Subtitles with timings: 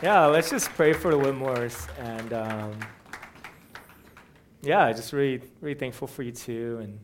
[0.00, 1.88] yeah, let's just pray for the Whitmores.
[1.98, 2.78] And um,
[4.62, 6.78] yeah, just really, really thankful for you too.
[6.82, 7.00] And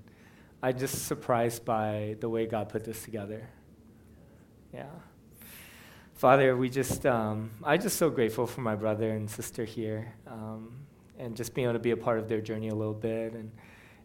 [0.63, 3.49] I'm just surprised by the way God put this together.
[4.73, 4.87] Yeah.
[6.15, 10.73] Father, we just, um, I'm just so grateful for my brother and sister here um,
[11.19, 13.33] and just being able to be a part of their journey a little bit.
[13.33, 13.51] And,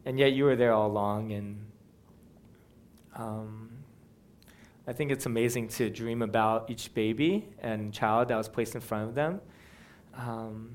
[0.05, 1.31] and yet you were there all along.
[1.31, 1.65] And
[3.15, 3.68] um,
[4.89, 8.81] I think it's amazing to dream about each baby and child that was placed in
[8.81, 9.39] front of them.
[10.15, 10.71] Um,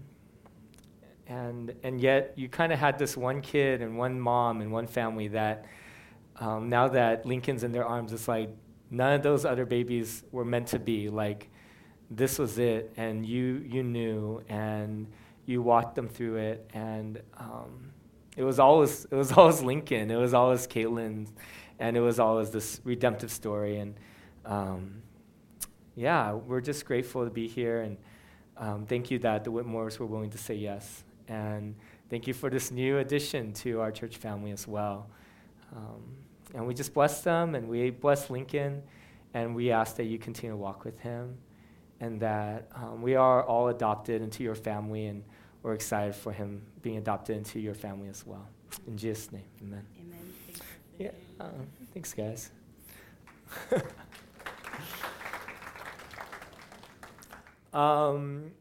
[1.27, 4.87] and, and yet, you kind of had this one kid and one mom and one
[4.87, 5.65] family that
[6.39, 8.51] um, now that Lincoln's in their arms, it's like
[8.89, 11.09] none of those other babies were meant to be.
[11.09, 11.51] Like,
[12.09, 15.09] this was it, and you, you knew, and
[15.45, 16.71] you walked them through it.
[16.73, 17.91] And um,
[18.37, 21.27] it, was always, it was always Lincoln, it was always Caitlin
[21.79, 23.79] and it was always this redemptive story.
[23.79, 23.95] And
[24.45, 25.03] um,
[25.97, 27.97] yeah, we're just grateful to be here, and
[28.57, 31.05] um, thank you that the Whitmores were willing to say yes.
[31.29, 31.75] And
[32.11, 35.09] thank you for this new addition to our church family as well.
[35.75, 36.03] Um,
[36.55, 38.83] and we just bless them, and we bless Lincoln,
[39.33, 41.39] and we ask that you continue to walk with him,
[42.01, 45.25] and that um, we are all adopted into your family, and
[45.63, 48.47] we're excited for him being adopted into your family as well.
[48.87, 49.87] In Jesus' name, amen.
[49.97, 50.04] Amen.
[50.99, 51.51] Yeah, uh,
[51.93, 52.51] thanks, guys.
[57.73, 58.53] um,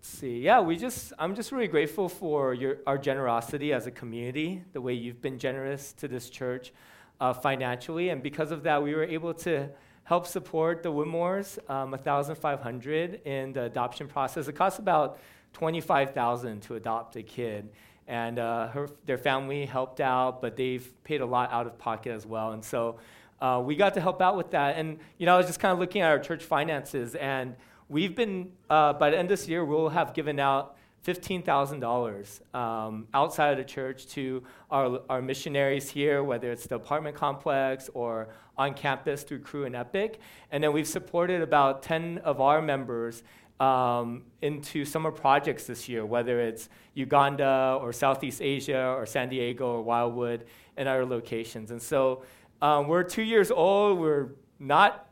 [0.00, 0.40] see.
[0.40, 4.80] Yeah, we just I'm just really grateful for your our generosity as a community, the
[4.80, 6.72] way you've been generous to this church
[7.20, 9.68] uh, financially, and because of that, we were able to
[10.02, 14.48] help support the Whitmores, um, 1,500 in the adoption process.
[14.48, 15.20] It costs about
[15.52, 17.70] 25,000 to adopt a kid
[18.12, 22.12] and uh, her, their family helped out, but they've paid a lot out of pocket
[22.12, 22.52] as well.
[22.52, 22.98] And so
[23.40, 24.76] uh, we got to help out with that.
[24.76, 27.56] And you know, I was just kind of looking at our church finances, and
[27.88, 33.08] we've been uh, by the end of this year, we'll have given out $15,000 um,
[33.14, 38.28] outside of the church to our, our missionaries here, whether it's the apartment complex or
[38.58, 40.20] on campus through Cru and Epic.
[40.50, 43.22] And then we've supported about 10 of our members
[43.62, 49.66] um, into summer projects this year, whether it's Uganda or Southeast Asia or San Diego
[49.66, 50.46] or Wildwood
[50.76, 51.70] and other locations.
[51.70, 52.24] And so
[52.60, 54.00] um, we're two years old.
[54.00, 55.08] We're not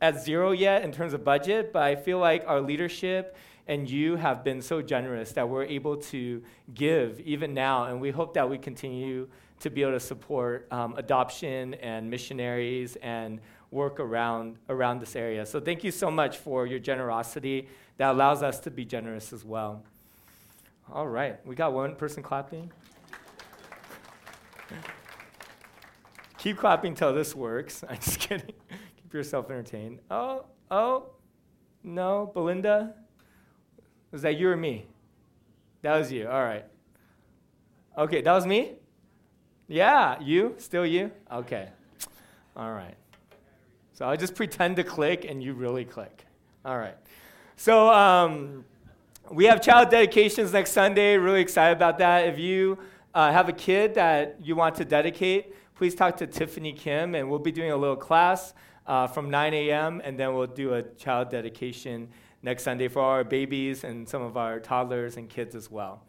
[0.00, 3.36] at zero yet in terms of budget, but I feel like our leadership
[3.68, 6.42] and you have been so generous that we're able to
[6.74, 7.84] give even now.
[7.84, 9.28] And we hope that we continue
[9.60, 13.40] to be able to support um, adoption and missionaries and
[13.72, 15.44] work around, around this area.
[15.46, 19.44] So thank you so much for your generosity that allows us to be generous as
[19.44, 19.82] well.
[20.92, 22.70] All right, we got one person clapping.
[26.36, 27.82] Keep clapping till this works.
[27.88, 28.54] I'm just kidding.
[28.96, 30.00] Keep yourself entertained.
[30.10, 31.10] Oh, oh,
[31.82, 32.94] no, Belinda?
[34.10, 34.86] Was that you or me?
[35.80, 36.28] That was you.
[36.28, 36.66] All right.
[37.96, 38.72] Okay, that was me?
[39.66, 40.56] Yeah, you?
[40.58, 41.10] Still you?
[41.32, 41.68] Okay.
[42.54, 42.96] All right.
[44.02, 46.24] So I'll just pretend to click and you really click.
[46.64, 46.96] All right.
[47.54, 48.64] So um,
[49.30, 51.16] we have child dedications next Sunday.
[51.16, 52.26] Really excited about that.
[52.26, 52.78] If you
[53.14, 57.30] uh, have a kid that you want to dedicate, please talk to Tiffany Kim, and
[57.30, 58.54] we'll be doing a little class
[58.88, 62.08] uh, from 9 a.m., and then we'll do a child dedication
[62.42, 66.02] next Sunday for our babies and some of our toddlers and kids as well.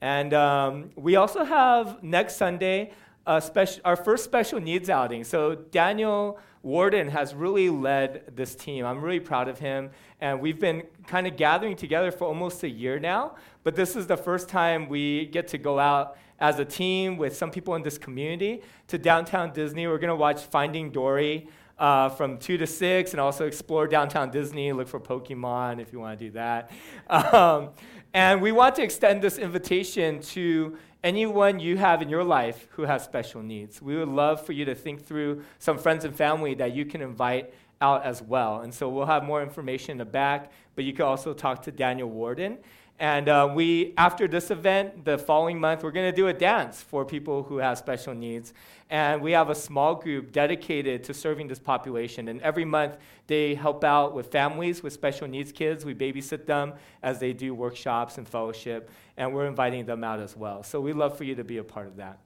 [0.00, 2.92] And um, we also have next Sunday
[3.40, 5.22] special, our first special needs outing.
[5.22, 8.84] So Daniel Warden has really led this team.
[8.84, 9.90] I'm really proud of him.
[10.20, 13.36] And we've been kind of gathering together for almost a year now.
[13.62, 17.36] But this is the first time we get to go out as a team with
[17.36, 19.86] some people in this community to downtown Disney.
[19.86, 21.48] We're going to watch Finding Dory.
[21.78, 26.00] Uh, from 2 to 6, and also explore downtown Disney, look for Pokemon if you
[26.00, 26.72] want to do that.
[27.08, 27.70] Um,
[28.12, 32.82] and we want to extend this invitation to anyone you have in your life who
[32.82, 33.80] has special needs.
[33.80, 37.00] We would love for you to think through some friends and family that you can
[37.00, 38.60] invite out as well.
[38.60, 41.72] And so we'll have more information in the back, but you can also talk to
[41.72, 42.58] Daniel Warden.
[43.00, 46.82] And uh, we, after this event, the following month, we're going to do a dance
[46.82, 48.52] for people who have special needs.
[48.90, 52.26] And we have a small group dedicated to serving this population.
[52.26, 52.96] And every month,
[53.28, 55.84] they help out with families with special needs kids.
[55.84, 56.72] We babysit them
[57.02, 58.90] as they do workshops and fellowship.
[59.16, 60.64] And we're inviting them out as well.
[60.64, 62.18] So we'd love for you to be a part of that.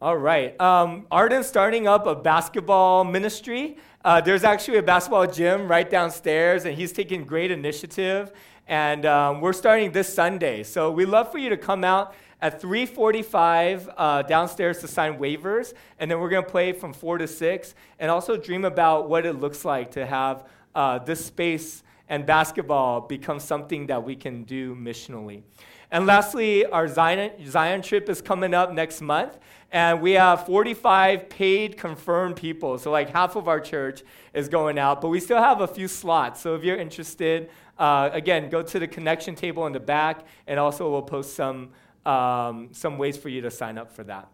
[0.00, 0.60] All right.
[0.60, 3.78] Um, Arden's starting up a basketball ministry.
[4.04, 8.30] Uh, there's actually a basketball gym right downstairs, and he's taking great initiative.
[8.68, 10.64] And um, we're starting this Sunday.
[10.64, 15.72] So we'd love for you to come out at 3.45 uh, downstairs to sign waivers.
[16.00, 19.24] And then we're going to play from 4 to 6 and also dream about what
[19.24, 24.42] it looks like to have uh, this space and basketball become something that we can
[24.42, 25.42] do missionally.
[25.96, 29.38] And lastly, our Zion, Zion trip is coming up next month.
[29.72, 32.76] And we have 45 paid confirmed people.
[32.76, 34.02] So, like half of our church
[34.34, 36.42] is going out, but we still have a few slots.
[36.42, 37.48] So, if you're interested,
[37.78, 41.70] uh, again, go to the connection table in the back, and also we'll post some,
[42.04, 44.28] um, some ways for you to sign up for that.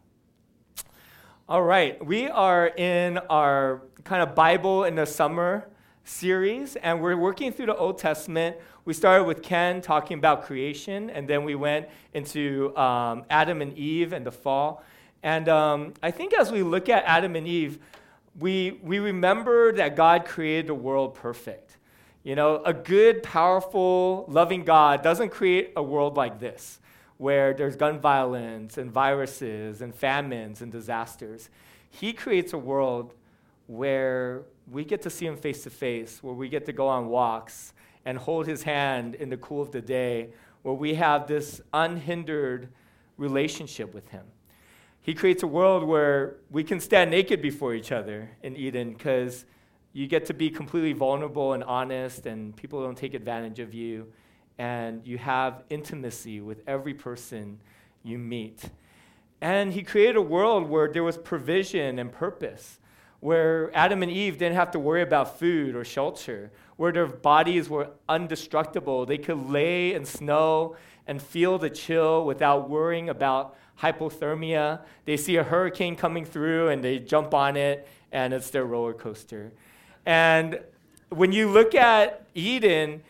[1.49, 5.69] All right, we are in our kind of Bible in the summer
[6.04, 8.56] series, and we're working through the Old Testament.
[8.84, 13.76] We started with Ken talking about creation, and then we went into um, Adam and
[13.78, 14.82] Eve and the fall.
[15.22, 17.78] And um, I think as we look at Adam and Eve,
[18.38, 21.76] we, we remember that God created the world perfect.
[22.25, 26.81] You know, a good, powerful, loving God doesn't create a world like this,
[27.19, 31.50] where there's gun violence and viruses and famines and disasters.
[31.90, 33.14] He creates a world
[33.66, 37.09] where we get to see him face to face, where we get to go on
[37.09, 37.73] walks
[38.05, 40.31] and hold his hand in the cool of the day,
[40.62, 42.69] where we have this unhindered
[43.17, 44.25] relationship with him.
[45.00, 49.44] He creates a world where we can stand naked before each other in Eden because
[49.93, 54.12] you get to be completely vulnerable and honest, and people don't take advantage of you.
[54.59, 57.59] And you have intimacy with every person
[58.03, 58.62] you meet.
[59.41, 62.79] And he created a world where there was provision and purpose,
[63.22, 67.70] where Adam and Eve didn't have to worry about food or shelter, where their bodies
[67.70, 69.06] were indestructible.
[69.06, 70.74] They could lay in snow
[71.06, 74.80] and feel the chill without worrying about hypothermia.
[75.04, 78.92] They see a hurricane coming through and they jump on it, and it's their roller
[78.92, 79.52] coaster.
[80.04, 80.58] And
[81.10, 83.04] when you look at Eden,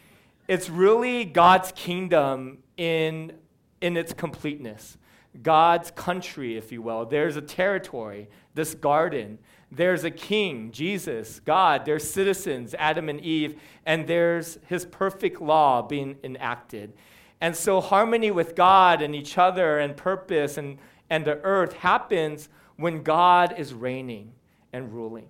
[0.47, 3.33] it's really God's kingdom in,
[3.81, 4.99] in its completeness.
[5.43, 7.07] God's country, if you will.
[7.07, 9.39] There's a territory, this garden.
[9.75, 11.87] There's a king, Jesus, God.
[11.87, 13.59] There's citizens, Adam and Eve.
[13.87, 16.93] And there's his perfect law being enacted.
[17.41, 20.79] And so, harmony with God and each other and purpose and,
[21.09, 24.33] and the earth happens when God is reigning
[24.75, 25.29] and ruling.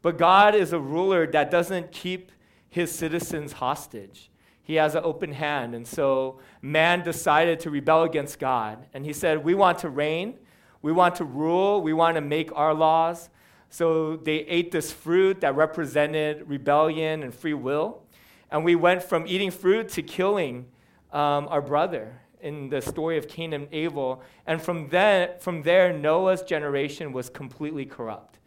[0.00, 2.30] But God is a ruler that doesn't keep
[2.70, 4.30] his citizens hostage.
[4.62, 5.74] He has an open hand.
[5.74, 8.86] And so, man decided to rebel against God.
[8.94, 10.38] And he said, We want to reign,
[10.82, 13.28] we want to rule, we want to make our laws.
[13.72, 18.02] So, they ate this fruit that represented rebellion and free will.
[18.50, 20.66] And we went from eating fruit to killing
[21.10, 24.22] um, our brother in the story of Cain and Abel.
[24.46, 28.40] And from, then, from there, Noah's generation was completely corrupt.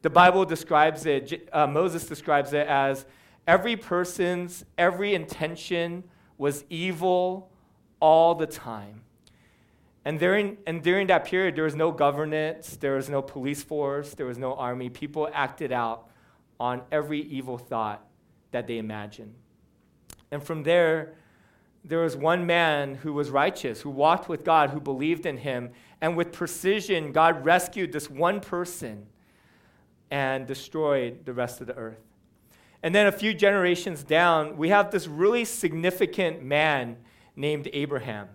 [0.00, 3.04] The Bible describes it, uh, Moses describes it as
[3.46, 6.04] every person's, every intention
[6.38, 7.50] was evil
[8.00, 9.02] all the time.
[10.04, 14.14] And during, and during that period, there was no governance, there was no police force,
[14.14, 14.88] there was no army.
[14.88, 16.08] People acted out
[16.58, 18.06] on every evil thought
[18.50, 19.34] that they imagined.
[20.30, 21.14] And from there,
[21.84, 25.70] there was one man who was righteous, who walked with God, who believed in him.
[26.00, 29.06] And with precision, God rescued this one person
[30.10, 32.00] and destroyed the rest of the earth.
[32.82, 36.96] And then a few generations down, we have this really significant man
[37.36, 38.28] named Abraham.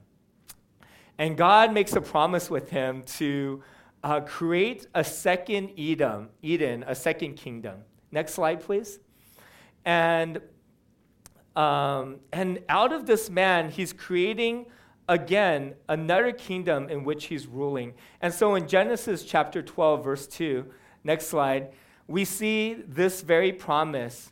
[1.18, 3.64] And God makes a promise with him to
[4.04, 7.80] uh, create a second Edom, Eden, a second kingdom.
[8.12, 9.00] Next slide, please.
[9.86, 10.42] And
[11.56, 14.66] um, and out of this man, he's creating
[15.08, 17.94] again another kingdom in which he's ruling.
[18.22, 20.66] And so in Genesis chapter 12, verse 2,
[21.04, 21.70] next slide,
[22.08, 24.32] we see this very promise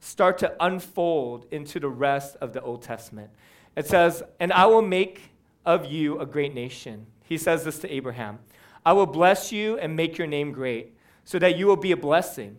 [0.00, 3.30] start to unfold into the rest of the Old Testament.
[3.76, 5.31] It says, And I will make
[5.64, 7.06] of you a great nation.
[7.24, 8.38] He says this to Abraham
[8.84, 11.96] I will bless you and make your name great, so that you will be a
[11.96, 12.56] blessing.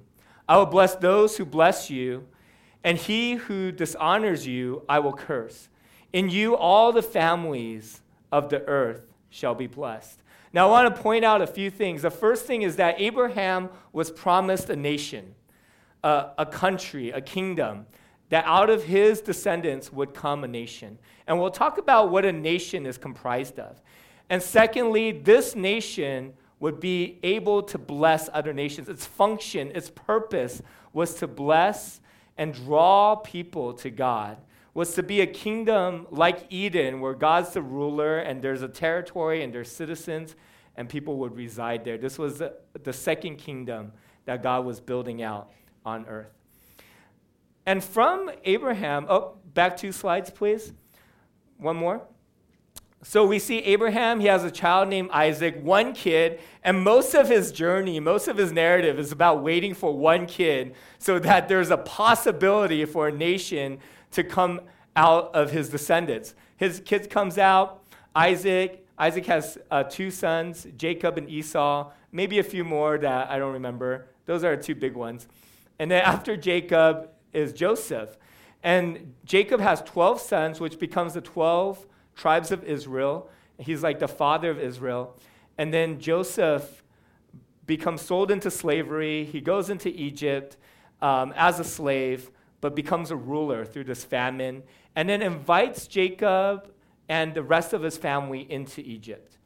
[0.47, 2.27] I will bless those who bless you
[2.83, 5.69] and he who dishonors you, I will curse.
[6.11, 10.21] In you, all the families of the earth shall be blessed.
[10.51, 12.03] Now, I want to point out a few things.
[12.03, 15.33] The first thing is that Abraham was promised a nation,
[16.03, 17.87] a, a country, a kingdom,
[18.33, 20.97] that out of his descendants would come a nation.
[21.27, 23.79] And we'll talk about what a nation is comprised of.
[24.27, 28.89] And secondly, this nation would be able to bless other nations.
[28.89, 30.63] Its function, its purpose
[30.93, 32.01] was to bless
[32.35, 34.37] and draw people to God
[34.73, 39.43] was to be a kingdom like Eden, where God's the ruler and there's a territory
[39.43, 40.35] and there's citizens
[40.75, 41.99] and people would reside there.
[41.99, 43.91] This was the, second kingdom
[44.25, 45.51] that God was building out
[45.85, 46.33] on earth.
[47.65, 50.73] And from Abraham, oh, back two slides, please.
[51.57, 52.01] One more.
[53.05, 57.27] So we see Abraham, he has a child named Isaac, one kid, and most of
[57.27, 61.69] his journey, most of his narrative is about waiting for one kid so that there's
[61.69, 63.79] a possibility for a nation
[64.11, 64.61] to come
[64.95, 66.33] out of his descendants.
[66.55, 67.83] His kid comes out,
[68.15, 68.87] Isaac.
[68.97, 73.53] Isaac has uh, two sons, Jacob and Esau, maybe a few more that I don't
[73.53, 74.07] remember.
[74.25, 75.27] Those are two big ones.
[75.77, 78.17] And then after Jacob is Joseph.
[78.63, 81.85] And Jacob has 12 sons, which becomes the 12
[82.15, 83.29] tribes of Israel.
[83.57, 85.17] He's like the father of Israel.
[85.57, 86.83] And then Joseph
[87.65, 89.25] becomes sold into slavery.
[89.25, 90.57] He goes into Egypt
[91.01, 94.63] um, as a slave, but becomes a ruler through this famine.
[94.95, 96.71] And then invites Jacob
[97.09, 99.37] and the rest of his family into Egypt.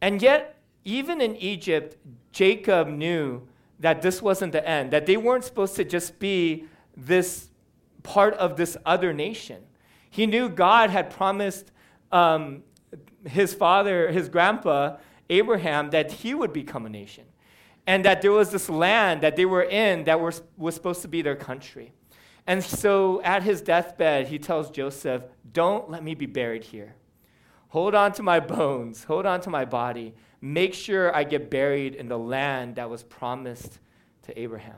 [0.00, 1.96] And yet, even in Egypt,
[2.32, 3.46] Jacob knew
[3.80, 6.64] that this wasn't the end, that they weren't supposed to just be
[6.96, 7.48] this
[8.02, 9.62] part of this other nation.
[10.08, 11.70] He knew God had promised
[12.12, 12.62] um,
[13.26, 14.96] his father, his grandpa,
[15.28, 17.24] Abraham, that he would become a nation.
[17.86, 21.08] And that there was this land that they were in that was, was supposed to
[21.08, 21.92] be their country.
[22.46, 25.22] And so at his deathbed, he tells Joseph,
[25.52, 26.94] Don't let me be buried here.
[27.68, 30.14] Hold on to my bones, hold on to my body.
[30.40, 33.78] Make sure I get buried in the land that was promised
[34.22, 34.76] to Abraham.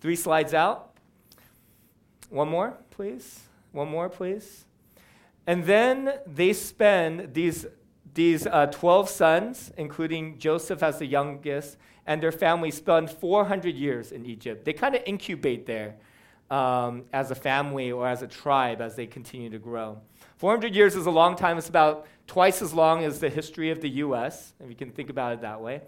[0.00, 0.92] Three slides out.
[2.30, 3.40] One more, please.
[3.72, 4.64] One more, please.
[5.46, 7.66] And then they spend these,
[8.14, 14.12] these uh, 12 sons, including Joseph as the youngest, and their family spend 400 years
[14.12, 14.64] in Egypt.
[14.64, 15.96] They kind of incubate there
[16.50, 19.98] um, as a family or as a tribe as they continue to grow.
[20.38, 21.58] 400 years is a long time.
[21.58, 25.10] It's about twice as long as the history of the US, if you can think
[25.10, 25.82] about it that way.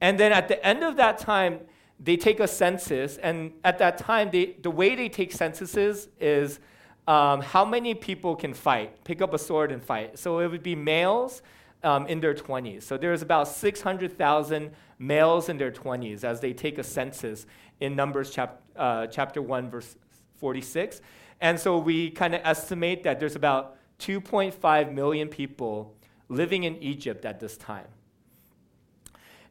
[0.00, 1.60] And then at the end of that time,
[2.00, 6.60] they take a census, and at that time, they, the way they take censuses is
[7.08, 10.18] um, how many people can fight, pick up a sword and fight.
[10.18, 11.42] So it would be males
[11.82, 12.82] um, in their 20s.
[12.82, 17.46] So there's about 600,000 males in their 20s as they take a census
[17.80, 19.96] in Numbers chap- uh, chapter 1, verse
[20.36, 21.00] 46.
[21.40, 25.94] And so we kind of estimate that there's about 2.5 million people
[26.28, 27.86] living in Egypt at this time.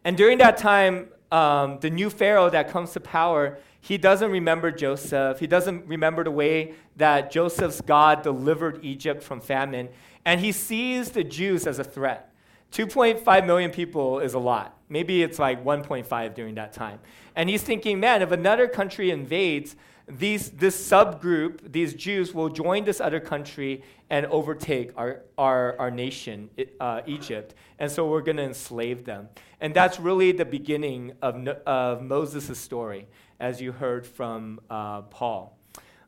[0.03, 4.71] And during that time, um, the new Pharaoh that comes to power, he doesn't remember
[4.71, 5.39] Joseph.
[5.39, 9.89] He doesn't remember the way that Joseph's God delivered Egypt from famine.
[10.25, 12.33] And he sees the Jews as a threat.
[12.73, 14.77] 2.5 million people is a lot.
[14.89, 16.99] Maybe it's like 1.5 during that time.
[17.35, 19.75] And he's thinking, man, if another country invades,
[20.07, 25.91] these, this subgroup, these Jews, will join this other country and overtake our, our, our
[25.91, 26.49] nation,
[26.79, 27.55] uh, Egypt.
[27.77, 29.27] And so we're going to enslave them.
[29.59, 33.07] And that's really the beginning of, of Moses' story,
[33.39, 35.57] as you heard from uh, Paul.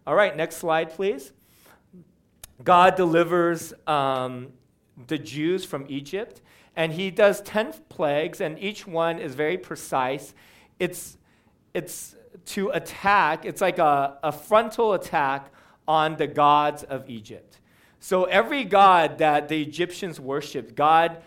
[0.07, 1.33] All right, next slide, please.
[2.63, 4.53] God delivers um,
[5.07, 6.41] the Jews from Egypt,
[6.75, 10.33] and he does 10 plagues, and each one is very precise.
[10.79, 11.17] It's,
[11.73, 12.15] it's
[12.45, 15.51] to attack, it's like a, a frontal attack
[15.87, 17.59] on the gods of Egypt.
[17.99, 21.21] So every god that the Egyptians worshiped, God,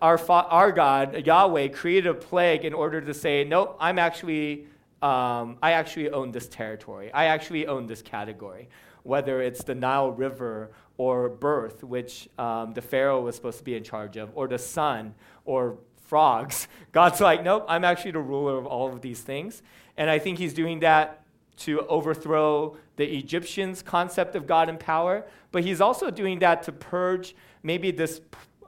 [0.00, 4.66] our, our God, Yahweh, created a plague in order to say, nope, I'm actually,
[5.02, 7.12] um, I actually own this territory.
[7.12, 8.68] I actually own this category.
[9.02, 13.76] Whether it's the Nile River or birth, which um, the Pharaoh was supposed to be
[13.76, 16.68] in charge of, or the sun, or frogs.
[16.92, 19.62] God's like, nope, I'm actually the ruler of all of these things.
[19.96, 21.24] And I think he's doing that
[21.56, 26.72] to overthrow the Egyptians' concept of God and power, but he's also doing that to
[26.72, 28.20] purge maybe this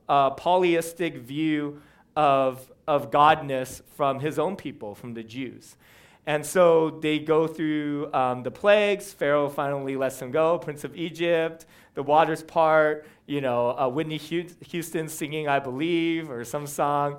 [0.08, 1.82] uh, polyistic view
[2.14, 5.76] of, of godness from his own people, from the Jews.
[6.26, 9.12] And so they go through um, the plagues.
[9.12, 10.58] Pharaoh finally lets them go.
[10.58, 11.66] Prince of Egypt,
[11.96, 13.04] the waters part.
[13.26, 17.18] You know, uh, Whitney Houston singing "I Believe" or some song.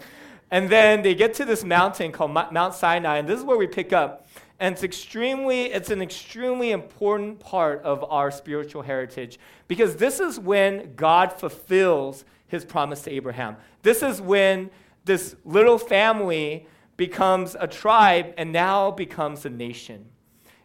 [0.50, 3.68] And then they get to this mountain called Mount Sinai, and this is where we
[3.68, 4.28] pick up.
[4.60, 10.40] And it's extremely, it's an extremely important part of our spiritual heritage because this is
[10.40, 13.58] when God fulfills his promise to Abraham.
[13.84, 14.72] This is when
[15.06, 16.66] this little family
[16.96, 20.06] becomes a tribe and now becomes a nation.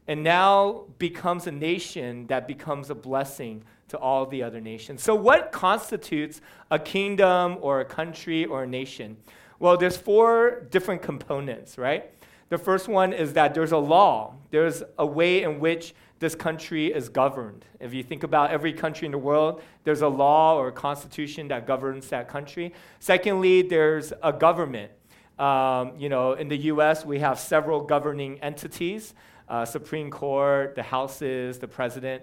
[0.08, 3.62] And now becomes a nation that becomes a blessing
[3.92, 5.02] to all the other nations.
[5.02, 9.16] So, what constitutes a kingdom or a country or a nation?
[9.58, 12.10] Well, there's four different components, right?
[12.48, 16.92] The first one is that there's a law, there's a way in which this country
[16.92, 17.64] is governed.
[17.80, 21.48] If you think about every country in the world, there's a law or a constitution
[21.48, 22.72] that governs that country.
[22.98, 24.90] Secondly, there's a government.
[25.38, 29.14] Um, you know, in the US, we have several governing entities
[29.48, 32.22] uh, Supreme Court, the houses, the president.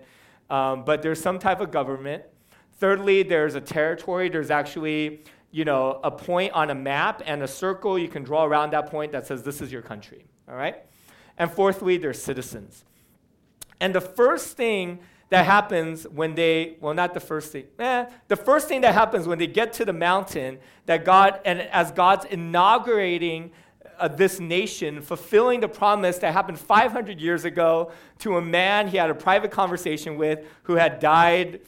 [0.50, 2.24] Um, but there's some type of government.
[2.80, 4.30] Thirdly, there's a territory.
[4.30, 8.46] There's actually, you know, a point on a map and a circle you can draw
[8.46, 10.26] around that point that says this is your country.
[10.48, 10.78] All right?
[11.38, 12.84] And fourthly, there's citizens.
[13.80, 18.36] And the first thing that happens when they, well, not the first thing, eh, the
[18.36, 22.26] first thing that happens when they get to the mountain, that God, and as God's
[22.26, 23.52] inaugurating
[24.00, 28.98] uh, this nation, fulfilling the promise that happened 500 years ago to a man he
[28.98, 31.62] had a private conversation with who had died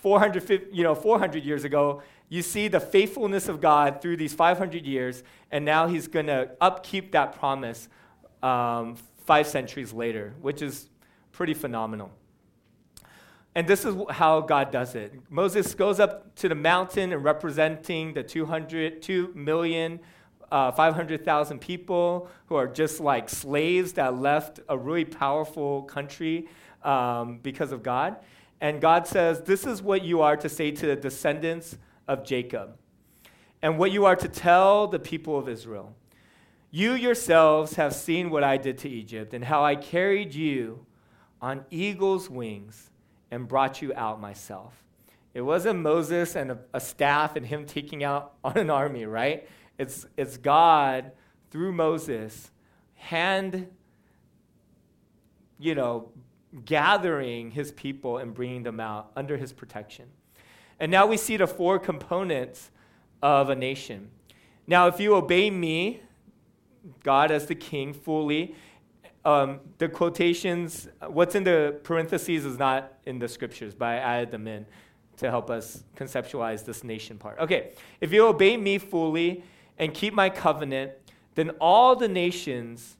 [0.00, 2.02] 400, you know, 400 years ago.
[2.28, 6.50] You see the faithfulness of God through these 500 years, and now he's going to
[6.60, 7.88] upkeep that promise
[8.42, 10.88] um, five centuries later, which is
[11.32, 12.10] pretty phenomenal.
[13.56, 15.14] And this is how God does it.
[15.30, 19.98] Moses goes up to the mountain and representing the 200, 2 million,
[20.50, 26.48] uh, 500,000 people who are just like slaves that left a really powerful country
[26.82, 28.16] um, because of God.
[28.60, 31.76] And God says, This is what you are to say to the descendants
[32.08, 32.76] of Jacob,
[33.62, 35.94] and what you are to tell the people of Israel.
[36.70, 40.86] You yourselves have seen what I did to Egypt, and how I carried you
[41.40, 42.90] on eagle's wings
[43.30, 44.82] and brought you out myself.
[45.34, 49.46] It wasn't Moses and a, a, staff and him taking out on an army, right?
[49.78, 51.12] It's, it's God
[51.50, 52.50] through Moses,
[52.94, 53.68] hand,
[55.58, 56.10] you know,
[56.64, 60.06] gathering his people and bringing them out under his protection.
[60.80, 62.70] And now we see the four components
[63.22, 64.10] of a nation.
[64.66, 66.00] Now, if you obey me,
[67.02, 68.54] God as the king fully,
[69.24, 74.30] um, the quotations, what's in the parentheses is not in the scriptures, but I added
[74.30, 74.66] them in
[75.16, 77.38] to help us conceptualize this nation part.
[77.40, 79.42] Okay, if you obey me fully
[79.78, 80.92] and keep my covenant,
[81.34, 82.96] then all the nations,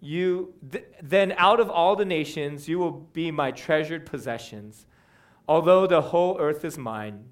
[0.00, 4.86] you, th- then out of all the nations, you will be my treasured possessions.
[5.48, 7.24] Although the whole earth is mine,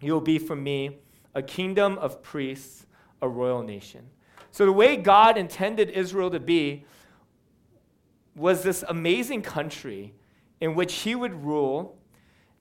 [0.00, 0.98] you will be for me
[1.34, 2.86] a kingdom of priests,
[3.22, 4.06] a royal nation.
[4.50, 6.84] So, the way God intended Israel to be
[8.34, 10.14] was this amazing country
[10.60, 11.98] in which he would rule.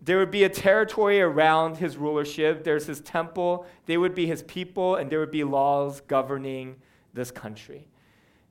[0.01, 2.63] There would be a territory around his rulership.
[2.63, 3.65] There's his temple.
[3.85, 6.75] They would be his people, and there would be laws governing
[7.13, 7.87] this country.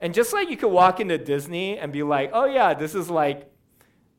[0.00, 3.08] And just like you could walk into Disney and be like, oh yeah, this is
[3.08, 3.50] like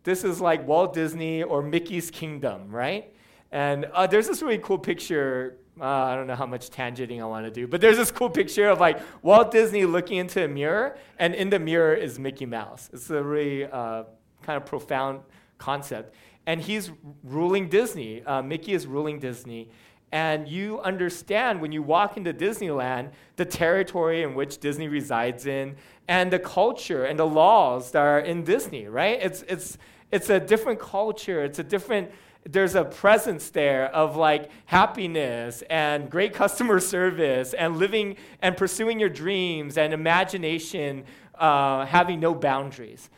[0.04, 3.12] this is like Walt Disney or Mickey's Kingdom, right?
[3.52, 7.26] And uh, there's this really cool picture uh, I don't know how much tangenting I
[7.26, 10.47] want to do, but there's this cool picture of like Walt Disney looking into a
[10.47, 12.89] mirror, and in the mirror is Mickey Mouse.
[12.93, 14.04] It's a really uh,
[14.41, 15.21] kind of profound
[15.58, 16.13] concept.
[16.46, 16.91] And he's
[17.24, 18.24] ruling Disney.
[18.24, 19.70] Uh, Mickey is ruling Disney.
[20.12, 25.76] And you understand when you walk into Disneyland the territory in which Disney resides in
[26.08, 29.20] and the culture and the laws that are in Disney, right?
[29.22, 29.78] It's, it's,
[30.12, 32.12] it's a different culture, it's a different
[32.48, 39.00] there's a presence there of like happiness and great customer service and living and pursuing
[39.00, 41.04] your dreams and imagination
[41.39, 43.10] uh, having no boundaries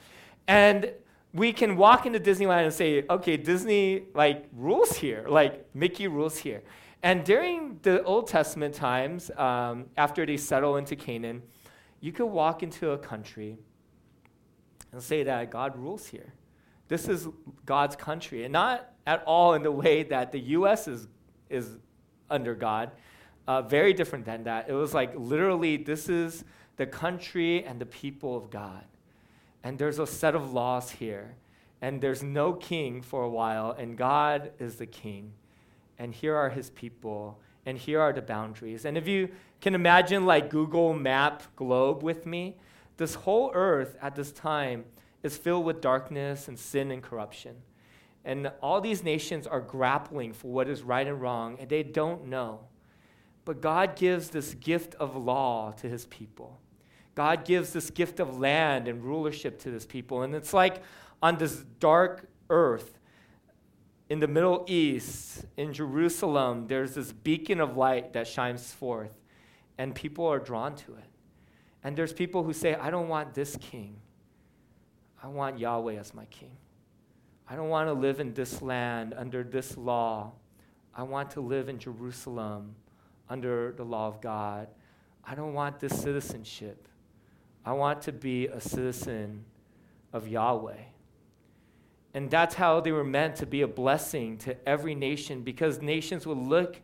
[0.47, 0.91] and
[1.37, 6.37] we can walk into disneyland and say okay disney like rules here like mickey rules
[6.37, 6.61] here
[7.03, 11.41] and during the old testament times um, after they settle into canaan
[12.01, 13.57] you could walk into a country
[14.91, 16.33] and say that god rules here
[16.87, 17.27] this is
[17.65, 20.87] god's country and not at all in the way that the U.S.
[20.87, 21.07] is,
[21.49, 21.79] is
[22.29, 22.91] under God.
[23.47, 24.69] Uh, very different than that.
[24.69, 26.43] It was like literally, this is
[26.75, 28.83] the country and the people of God.
[29.63, 31.35] And there's a set of laws here.
[31.81, 35.33] And there's no king for a while, and God is the king.
[35.99, 38.85] And here are his people, and here are the boundaries.
[38.85, 39.29] And if you
[39.61, 42.57] can imagine, like Google Map globe with me,
[42.97, 44.85] this whole earth at this time
[45.21, 47.55] is filled with darkness and sin and corruption.
[48.25, 52.25] And all these nations are grappling for what is right and wrong, and they don't
[52.25, 52.61] know.
[53.45, 56.59] But God gives this gift of law to his people.
[57.17, 60.21] God gives this gift of land and rulership to this people.
[60.21, 60.83] And it's like
[61.19, 62.99] on this dark earth
[64.07, 69.17] in the Middle East, in Jerusalem, there's this beacon of light that shines forth,
[69.79, 71.05] and people are drawn to it.
[71.83, 73.97] And there's people who say, I don't want this king,
[75.23, 76.55] I want Yahweh as my king.
[77.49, 80.33] I don't want to live in this land under this law.
[80.93, 82.75] I want to live in Jerusalem
[83.27, 84.67] under the law of God.
[85.25, 86.87] I don't want this citizenship.
[87.67, 89.43] I want to be a citizen
[90.13, 90.79] of Yahweh.
[92.13, 96.25] And that's how they were meant to be a blessing to every nation because nations
[96.25, 96.79] would look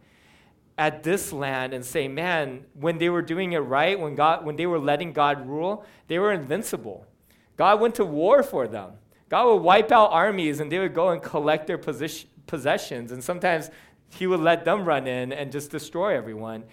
[0.78, 4.58] at this land and say, man, when they were doing it right, when, God, when
[4.58, 7.08] they were letting God rule, they were invincible.
[7.56, 8.91] God went to war for them.
[9.30, 13.24] God would wipe out armies and they would go and collect their position, possessions, and
[13.24, 13.69] sometimes
[14.10, 16.65] he would let them run in and just destroy everyone.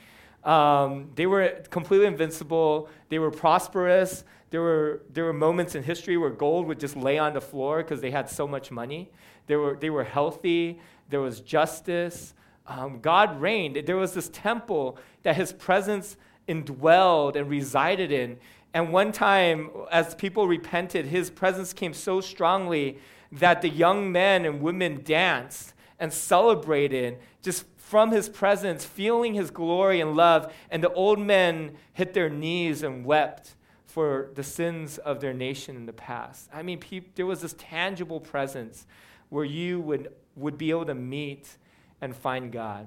[0.45, 2.89] Um, they were completely invincible.
[3.09, 4.25] They were prosperous.
[4.51, 7.79] There were, there were moments in history where gold would just lay on the floor
[7.79, 9.11] because they had so much money.
[9.47, 10.81] They were, they were healthy.
[11.09, 12.35] There was justice.
[12.67, 13.77] Um, God reigned.
[13.87, 16.17] There was this temple that his presence
[16.49, 18.39] indwelled and resided in.
[18.73, 22.99] And one time, as people repented, his presence came so strongly
[23.33, 29.51] that the young men and women danced and celebrated just from his presence, feeling his
[29.51, 30.53] glory and love.
[30.71, 35.75] And the old men hit their knees and wept for the sins of their nation
[35.75, 36.49] in the past.
[36.55, 36.81] I mean,
[37.17, 38.87] there was this tangible presence
[39.29, 41.57] where you would, would be able to meet
[42.01, 42.87] and find God.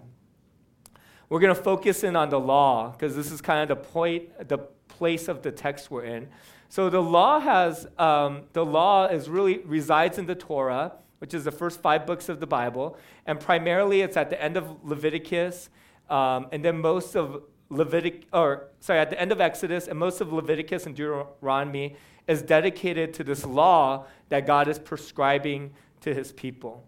[1.27, 4.47] We're going to focus in on the law because this is kind of the point,
[4.47, 6.29] the place of the text we're in.
[6.69, 11.45] So the law has um, the law is really resides in the Torah, which is
[11.45, 15.69] the first five books of the Bible, and primarily it's at the end of Leviticus,
[16.09, 20.19] um, and then most of Levitic or sorry at the end of Exodus and most
[20.19, 21.95] of Leviticus and Deuteronomy
[22.27, 26.85] is dedicated to this law that God is prescribing to His people.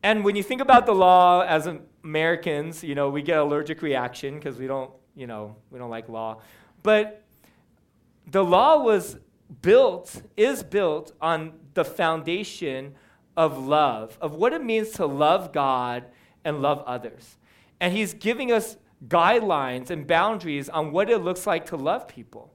[0.00, 1.68] And when you think about the law as
[2.04, 6.08] Americans, you know, we get allergic reaction because we don't, you know, we don't like
[6.08, 6.40] law.
[6.84, 7.24] But
[8.28, 9.18] the law was
[9.60, 12.94] built, is built on the foundation
[13.36, 16.04] of love, of what it means to love God
[16.44, 17.36] and love others.
[17.80, 18.76] And he's giving us
[19.08, 22.52] guidelines and boundaries on what it looks like to love people.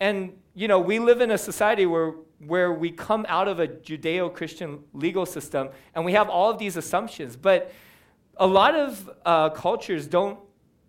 [0.00, 2.14] And, you know, we live in a society where,
[2.46, 6.58] where we come out of a Judeo Christian legal system and we have all of
[6.58, 7.36] these assumptions.
[7.36, 7.72] But
[8.36, 10.38] a lot of uh, cultures don't,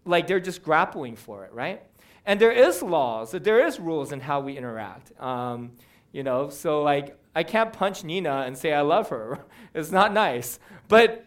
[0.06, 1.82] like, they're just grappling for it, right?
[2.26, 5.12] And there is laws, there is rules in how we interact.
[5.22, 5.74] Um,
[6.14, 9.40] you know, so like I can't punch Nina and say I love her.
[9.76, 10.60] It's not nice.
[10.88, 11.26] But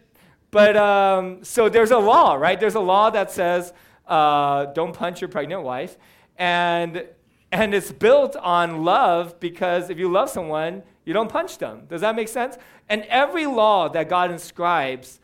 [0.51, 2.57] but um, so there's a law, right?
[2.57, 3.73] There's a law that says
[4.07, 5.97] uh, don't punch your pregnant wife,
[6.37, 7.05] and
[7.51, 11.83] and it's built on love because if you love someone, you don't punch them.
[11.89, 12.57] Does that make sense?
[12.87, 15.19] And every law that God inscribes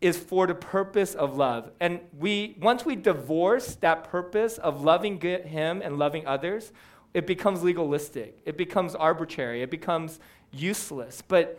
[0.00, 1.70] is for the purpose of love.
[1.80, 6.72] And we once we divorce that purpose of loving him and loving others,
[7.16, 8.42] it becomes legalistic.
[8.44, 9.62] It becomes arbitrary.
[9.62, 10.20] It becomes
[10.52, 11.22] useless.
[11.26, 11.58] But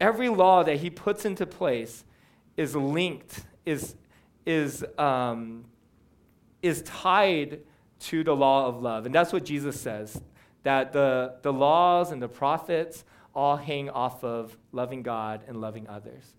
[0.00, 2.04] every law that he puts into place
[2.56, 3.94] is linked, is
[4.44, 5.66] is um,
[6.62, 7.60] is tied
[8.00, 9.06] to the law of love.
[9.06, 10.20] And that's what Jesus says.
[10.64, 13.04] That the, the laws and the prophets
[13.36, 16.34] all hang off of loving God and loving others.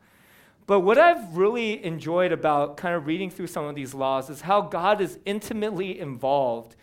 [0.68, 4.42] But what I've really enjoyed about kind of reading through some of these laws is
[4.42, 6.76] how God is intimately involved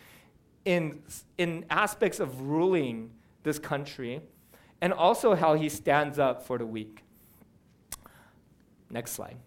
[0.67, 1.01] in,
[1.37, 3.09] in aspects of ruling
[3.43, 4.21] this country
[4.81, 7.03] and also how he stands up for the weak.
[8.89, 9.37] Next slide.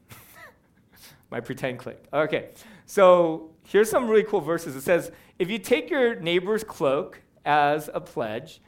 [1.31, 2.03] My pretend click.
[2.11, 2.49] Okay,
[2.87, 4.75] so here's some really cool verses.
[4.75, 8.63] It says, if you take your neighbor's cloak as a pledge,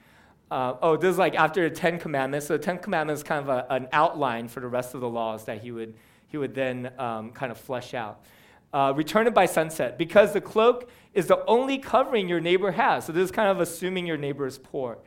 [0.50, 2.48] uh, oh, this is like after the Ten Commandments.
[2.48, 5.08] So the Ten Commandments is kind of a, an outline for the rest of the
[5.08, 5.94] laws that he would,
[6.28, 8.26] he would then um, kind of flesh out.
[8.72, 13.04] Uh, return it by sunset, because the cloak is the only covering your neighbor has.
[13.04, 14.98] So this is kind of assuming your neighbor is poor.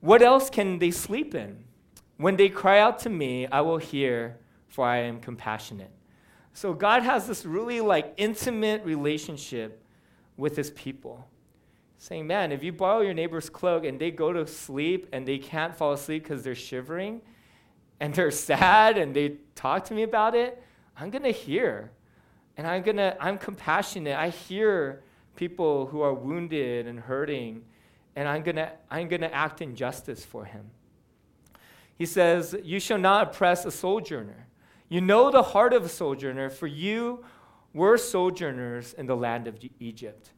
[0.00, 1.64] What else can they sleep in?
[2.18, 4.38] When they cry out to me, I will hear,
[4.68, 5.90] for I am compassionate.
[6.52, 9.82] So God has this really like intimate relationship
[10.36, 11.28] with his people
[11.98, 15.38] saying, Man, if you borrow your neighbor's cloak and they go to sleep and they
[15.38, 17.20] can't fall asleep because they're shivering
[18.00, 20.62] and they're sad and they talk to me about it,
[20.96, 21.90] I'm going to hear.
[22.58, 24.16] And I'm to, I'm compassionate.
[24.16, 25.02] I hear
[25.36, 27.62] people who are wounded and hurting,
[28.16, 30.68] and I'm to, I'm to act in justice for him.
[31.96, 34.48] He says, You shall not oppress a sojourner.
[34.88, 37.24] You know the heart of a sojourner, for you
[37.72, 40.30] were sojourners in the land of Egypt.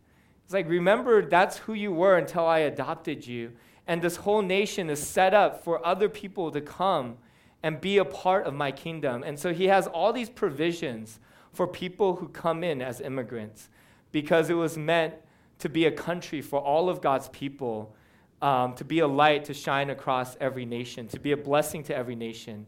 [0.44, 3.52] It's like, remember, that's who you were until I adopted you.
[3.86, 7.16] And this whole nation is set up for other people to come
[7.62, 9.22] and be a part of my kingdom.
[9.24, 11.18] And so he has all these provisions
[11.52, 13.68] for people who come in as immigrants
[14.12, 15.14] because it was meant
[15.58, 17.94] to be a country for all of God's people,
[18.40, 21.96] um, to be a light to shine across every nation, to be a blessing to
[21.96, 22.66] every nation,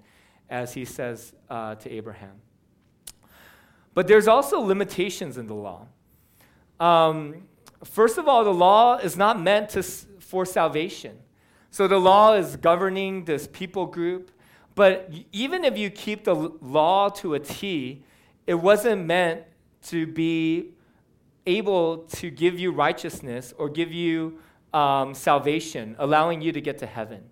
[0.50, 2.40] as he says uh, to Abraham.
[3.94, 5.86] But there's also limitations in the law.
[6.78, 7.44] Um,
[7.84, 11.18] First of all, the law is not meant to, for salvation.
[11.70, 14.30] So the law is governing this people group.
[14.74, 18.04] But even if you keep the law to a T,
[18.46, 19.42] it wasn't meant
[19.84, 20.70] to be
[21.46, 24.38] able to give you righteousness or give you
[24.72, 27.22] um, salvation, allowing you to get to heaven.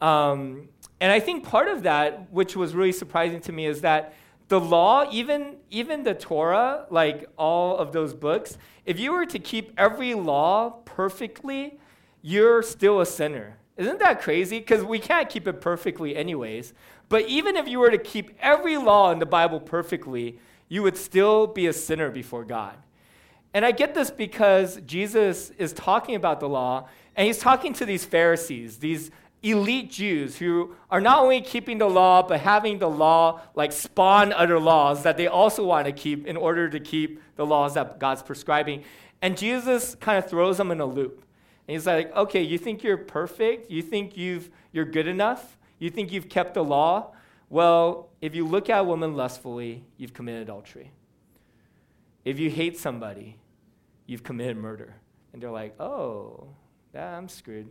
[0.00, 0.68] Um,
[1.00, 4.14] and I think part of that, which was really surprising to me, is that
[4.48, 9.38] the law, even, even the Torah, like all of those books, if you were to
[9.38, 11.78] keep every law perfectly,
[12.22, 13.58] you're still a sinner.
[13.76, 14.58] Isn't that crazy?
[14.58, 16.72] Because we can't keep it perfectly, anyways.
[17.08, 20.96] But even if you were to keep every law in the Bible perfectly, you would
[20.96, 22.76] still be a sinner before God.
[23.52, 27.84] And I get this because Jesus is talking about the law, and he's talking to
[27.84, 29.10] these Pharisees, these
[29.44, 34.32] elite Jews who are not only keeping the law, but having the law like spawn
[34.32, 38.00] other laws that they also want to keep in order to keep the laws that
[38.00, 38.84] God's prescribing.
[39.20, 41.23] And Jesus kind of throws them in a loop.
[41.66, 43.70] And he's like, okay, you think you're perfect?
[43.70, 45.56] You think you've, you're good enough?
[45.78, 47.12] You think you've kept the law?
[47.48, 50.90] Well, if you look at a woman lustfully, you've committed adultery.
[52.24, 53.38] If you hate somebody,
[54.06, 54.94] you've committed murder.
[55.32, 56.48] And they're like, oh,
[56.94, 57.68] yeah, I'm screwed.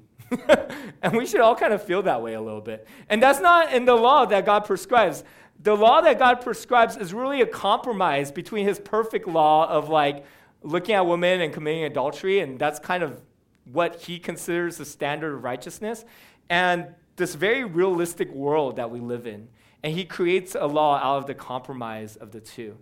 [1.01, 2.88] and we should all kind of feel that way a little bit.
[3.10, 5.23] And that's not in the law that God prescribes.
[5.62, 10.25] The law that God prescribes is really a compromise between his perfect law of like
[10.62, 13.21] looking at women and committing adultery, and that's kind of
[13.65, 16.06] what he considers the standard of righteousness,
[16.49, 19.47] and this very realistic world that we live in.
[19.84, 22.78] And he creates a law out of the compromise of the two.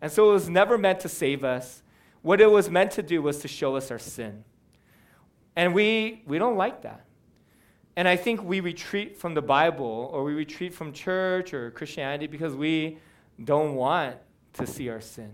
[0.00, 1.82] And so it was never meant to save us.
[2.22, 4.44] What it was meant to do was to show us our sin.
[5.56, 7.04] And we, we don't like that.
[7.96, 12.26] And I think we retreat from the Bible or we retreat from church or Christianity
[12.26, 12.98] because we
[13.42, 14.16] don't want
[14.54, 15.32] to see our sin.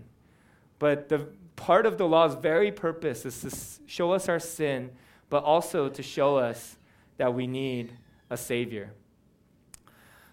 [0.81, 4.89] But the part of the law's very purpose is to show us our sin,
[5.29, 6.75] but also to show us
[7.17, 7.93] that we need
[8.31, 8.91] a Savior.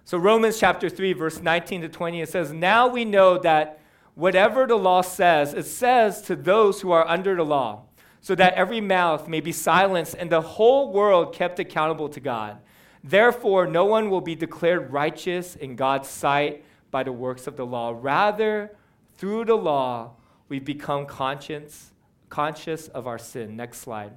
[0.06, 3.80] So, Romans chapter 3, verse 19 to 20, it says, Now we know that
[4.14, 7.82] whatever the law says, it says to those who are under the law
[8.22, 12.56] so that every mouth may be silenced and the whole world kept accountable to God.
[13.04, 17.66] Therefore, no one will be declared righteous in God's sight by the works of the
[17.66, 17.94] law.
[17.94, 18.74] Rather,
[19.18, 20.12] through the law,
[20.48, 21.92] we become conscious,
[22.28, 23.56] conscious of our sin.
[23.56, 24.12] Next slide.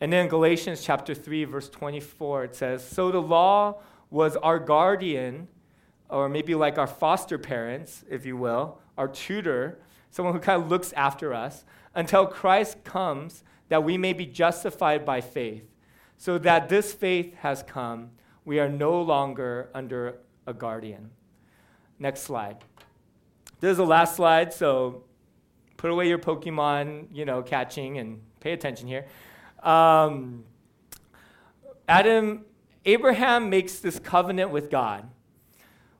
[0.00, 5.48] And then Galatians chapter 3, verse 24, it says, So the law was our guardian,
[6.08, 9.78] or maybe like our foster parents, if you will, our tutor,
[10.10, 15.04] someone who kind of looks after us until Christ comes that we may be justified
[15.04, 15.64] by faith.
[16.16, 18.10] So that this faith has come,
[18.44, 21.10] we are no longer under a guardian.
[21.98, 22.58] Next slide.
[23.60, 25.04] This is the last slide, so
[25.76, 29.06] put away your Pokemon, you know, catching and pay attention here.
[29.62, 30.44] Um,
[31.88, 32.44] Adam,
[32.84, 35.08] Abraham makes this covenant with God.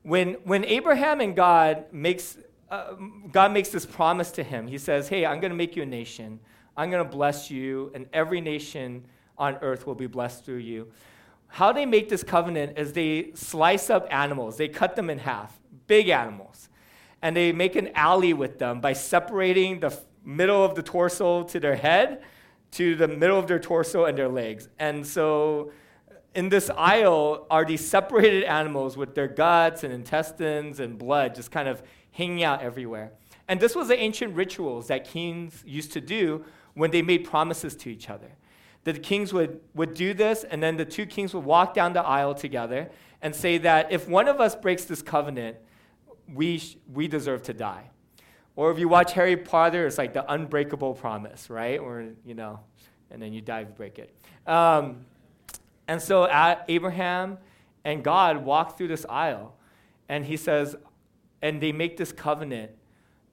[0.02, 2.38] When, when Abraham and God makes
[2.70, 2.94] uh,
[3.32, 4.68] God makes this promise to him.
[4.68, 6.38] He says, Hey, I'm going to make you a nation.
[6.76, 9.04] I'm going to bless you, and every nation
[9.36, 10.92] on earth will be blessed through you.
[11.48, 15.58] How they make this covenant is they slice up animals, they cut them in half,
[15.88, 16.68] big animals,
[17.22, 21.60] and they make an alley with them by separating the middle of the torso to
[21.60, 22.22] their head
[22.72, 24.68] to the middle of their torso and their legs.
[24.78, 25.72] And so
[26.08, 31.34] uh, in this aisle are these separated animals with their guts and intestines and blood
[31.34, 33.12] just kind of hanging out everywhere.
[33.48, 37.74] And this was the ancient rituals that kings used to do when they made promises
[37.76, 38.30] to each other.
[38.84, 41.92] That the kings would, would do this, and then the two kings would walk down
[41.92, 45.56] the aisle together and say that if one of us breaks this covenant,
[46.34, 47.90] we, sh- we deserve to die.
[48.56, 51.78] Or if you watch Harry Potter, it's like the unbreakable promise, right?
[51.78, 52.60] Or, you know,
[53.10, 54.14] and then you die you break it.
[54.46, 55.06] Um,
[55.88, 56.28] and so
[56.68, 57.38] Abraham
[57.84, 59.54] and God walk through this aisle,
[60.08, 60.76] and he says,
[61.42, 62.72] and they make this covenant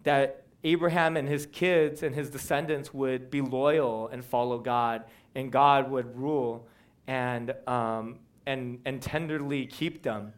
[0.03, 5.03] that Abraham and his kids and his descendants would be loyal and follow God,
[5.36, 6.67] and God would rule
[7.05, 10.33] and, um, and, and tenderly keep them,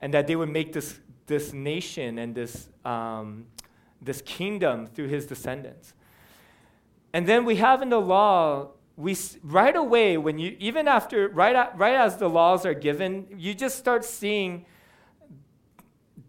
[0.00, 3.46] and that they would make this, this nation and this, um,
[4.02, 5.94] this kingdom through his descendants.
[7.12, 11.78] And then we have in the law, we right away when you even after right,
[11.78, 14.66] right as the laws are given, you just start seeing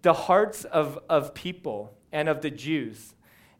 [0.03, 3.15] the hearts of, of people and of the Jews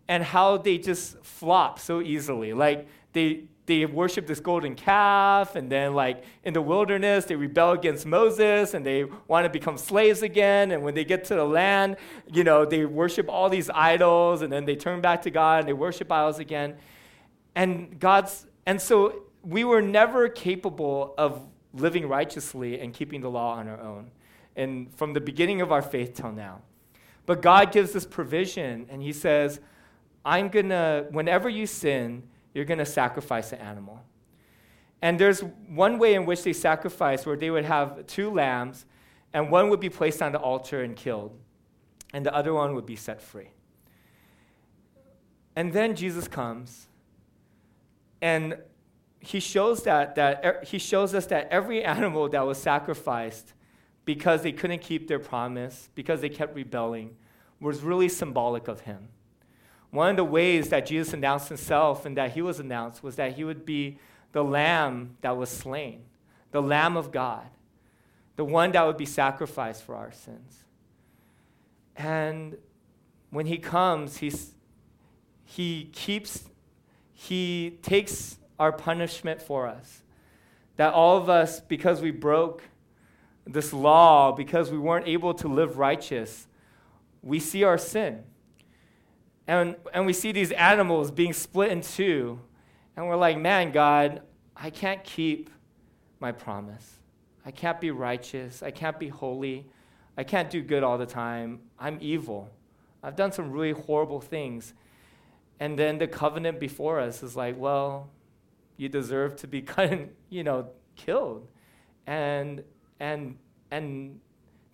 [0.08, 2.54] and how they just flop so easily.
[2.54, 7.72] Like they, they worship this golden calf, and then, like in the wilderness, they rebel
[7.74, 10.72] against Moses and they want to become slaves again.
[10.72, 11.98] And when they get to the land,
[12.34, 15.68] you know, they worship all these idols, and then they turn back to God and
[15.68, 16.78] they worship idols again.
[17.54, 23.54] And God's, and so we were never capable of living righteously and keeping the law
[23.54, 24.10] on our own
[24.56, 26.62] and from the beginning of our faith till now.
[27.28, 29.60] But God gives this provision, and He says,
[30.26, 32.24] I'm gonna, whenever you sin,
[32.54, 34.04] you're gonna sacrifice an animal.
[35.02, 38.86] And there's one way in which they sacrificed where they would have two lambs,
[39.34, 41.38] and one would be placed on the altar and killed,
[42.14, 43.52] and the other one would be set free.
[45.56, 46.88] And then Jesus comes,
[48.22, 48.58] and
[49.20, 53.54] he shows that, that he shows us that every animal that was sacrificed
[54.06, 57.16] because they couldn't keep their promise, because they kept rebelling,
[57.60, 59.10] was really symbolic of him.
[59.92, 63.34] One of the ways that Jesus announced himself and that he was announced was that
[63.34, 63.98] he would be
[64.32, 66.04] the lamb that was slain,
[66.52, 67.48] the lamb of God,
[68.36, 70.64] the one that would be sacrificed for our sins.
[71.96, 72.58] And
[73.32, 74.54] when he comes, he's,
[75.44, 76.46] he keeps,
[77.12, 80.04] he takes our punishment for us.
[80.78, 82.64] That all of us, because we broke
[83.46, 86.48] this law, because we weren't able to live righteous,
[87.22, 88.24] we see our sin.
[89.50, 92.40] And, and we see these animals being split in two.
[92.96, 94.22] And we're like, man, God,
[94.56, 95.50] I can't keep
[96.20, 97.00] my promise.
[97.44, 98.62] I can't be righteous.
[98.62, 99.66] I can't be holy.
[100.16, 101.62] I can't do good all the time.
[101.80, 102.48] I'm evil.
[103.02, 104.76] I've done some really horrible things.
[105.60, 108.12] And then the covenant before us is like, well,
[108.78, 111.48] you deserve to be kind of, you know, killed
[112.06, 112.64] and
[113.00, 113.36] and
[113.72, 114.20] and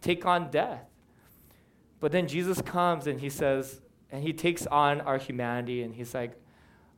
[0.01, 0.83] take on death.
[2.01, 3.79] But then Jesus comes and he says,
[4.11, 6.39] and he takes on our humanity and he's like,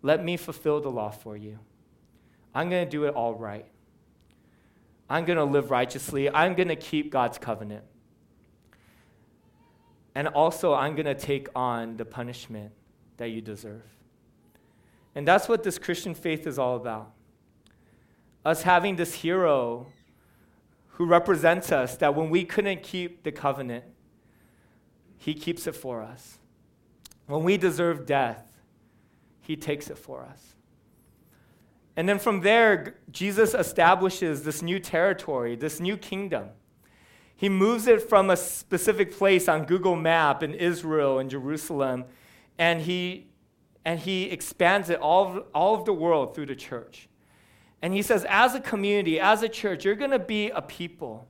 [0.01, 1.59] let me fulfill the law for you.
[2.53, 3.65] I'm going to do it all right.
[5.09, 6.29] I'm going to live righteously.
[6.29, 7.83] I'm going to keep God's covenant.
[10.15, 12.71] And also, I'm going to take on the punishment
[13.17, 13.83] that you deserve.
[15.15, 17.11] And that's what this Christian faith is all about.
[18.43, 19.87] Us having this hero
[20.89, 23.85] who represents us that when we couldn't keep the covenant,
[25.17, 26.36] he keeps it for us.
[27.27, 28.43] When we deserve death,
[29.41, 30.55] he takes it for us.
[31.95, 36.49] And then from there, Jesus establishes this new territory, this new kingdom.
[37.35, 42.05] He moves it from a specific place on Google Map in Israel and Jerusalem,
[42.57, 43.27] and he
[43.85, 47.07] and he expands it all all of the world through the church.
[47.81, 51.27] And he says, as a community, as a church, you're going to be a people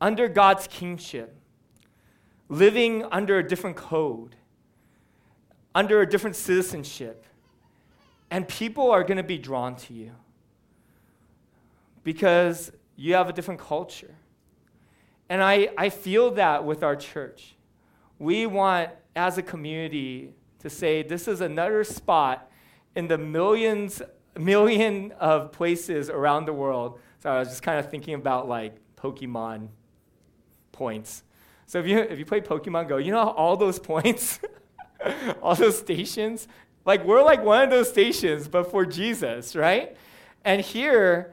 [0.00, 1.38] under God's kingship,
[2.48, 4.34] living under a different code,
[5.74, 7.24] under a different citizenship.
[8.30, 10.12] And people are going to be drawn to you
[12.02, 14.14] because you have a different culture.
[15.28, 17.54] And I, I feel that with our church.
[18.18, 22.50] We want, as a community, to say this is another spot
[22.94, 24.02] in the millions
[24.38, 26.98] million of places around the world.
[27.20, 29.68] So I was just kind of thinking about like Pokemon
[30.72, 31.22] points.
[31.66, 34.40] So if you if you play Pokemon Go, you know all those points,
[35.42, 36.48] all those stations,
[36.84, 39.96] like we're like one of those stations, but for Jesus, right?
[40.44, 41.32] And here,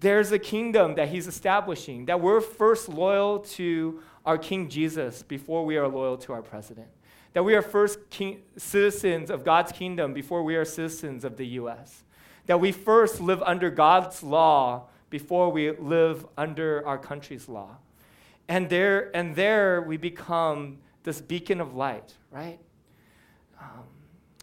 [0.00, 5.64] there's a kingdom that he's establishing, that we're first loyal to our King Jesus before
[5.64, 6.88] we are loyal to our president
[7.32, 11.46] that we are first king, citizens of God's kingdom before we are citizens of the
[11.46, 12.04] U.S.,
[12.46, 17.76] that we first live under God's law before we live under our country's law.
[18.48, 22.58] And there, and there we become this beacon of light, right?
[23.60, 23.84] Um,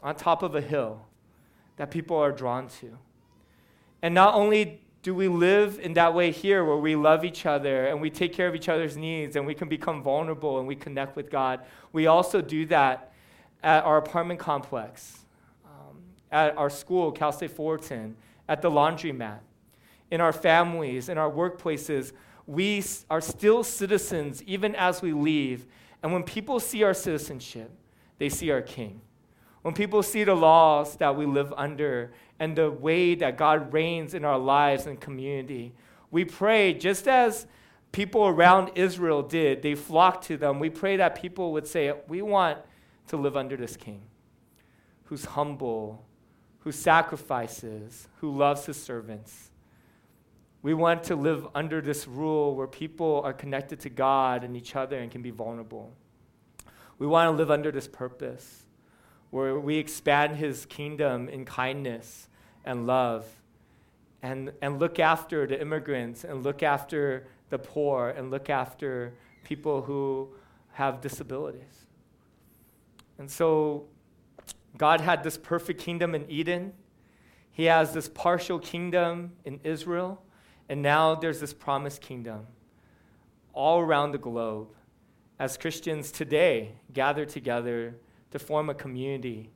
[0.04, 1.02] on top of a hill
[1.78, 2.98] that people are drawn to.
[4.02, 7.86] And not only do we live in that way here where we love each other
[7.88, 10.76] and we take care of each other's needs and we can become vulnerable and we
[10.76, 11.62] connect with God?
[11.94, 13.14] We also do that
[13.64, 15.20] at our apartment complex,
[15.66, 15.98] um,
[16.32, 18.16] at our school, Cal State Fullerton,
[18.48, 19.40] at the laundromat,
[20.12, 22.12] in our families, in our workplaces.
[22.46, 25.66] We are still citizens even as we leave.
[26.02, 27.72] And when people see our citizenship,
[28.18, 29.02] they see our King.
[29.62, 34.14] When people see the laws that we live under and the way that God reigns
[34.14, 35.74] in our lives and community.
[36.10, 37.46] We pray just as
[37.92, 40.60] people around Israel did, they flocked to them.
[40.60, 42.60] We pray that people would say, We want
[43.08, 44.02] to live under this king
[45.06, 46.06] who's humble,
[46.60, 49.49] who sacrifices, who loves his servants.
[50.62, 54.76] We want to live under this rule where people are connected to God and each
[54.76, 55.94] other and can be vulnerable.
[56.98, 58.66] We want to live under this purpose
[59.30, 62.28] where we expand his kingdom in kindness
[62.66, 63.26] and love
[64.22, 69.14] and, and look after the immigrants and look after the poor and look after
[69.44, 70.30] people who
[70.74, 71.88] have disabilities.
[73.18, 73.86] And so
[74.78, 76.74] God had this perfect kingdom in Eden.
[77.52, 80.22] He has this partial kingdom in Israel.
[80.70, 82.46] And now there's this promised kingdom
[83.54, 84.70] all around the globe
[85.40, 87.96] as Christians today gather together
[88.32, 89.50] to form a community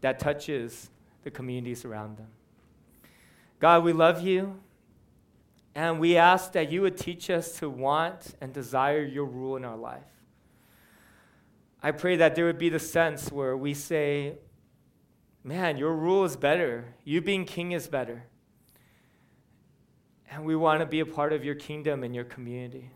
[0.00, 0.88] that touches
[1.24, 2.28] the communities around them.
[3.58, 4.60] God, we love you.
[5.74, 9.64] And we ask that you would teach us to want and desire your rule in
[9.64, 10.02] our life.
[11.82, 14.34] I pray that there would be the sense where we say,
[15.42, 16.94] man, your rule is better.
[17.04, 18.24] You being king is better.
[20.32, 22.90] And we want to be a part of your kingdom and your community.